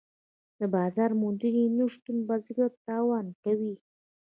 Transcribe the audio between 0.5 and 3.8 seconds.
د بازار موندنې نشتون بزګر تاواني کوي.